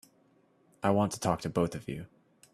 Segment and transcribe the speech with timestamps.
[0.81, 2.07] I want to talk to both of you.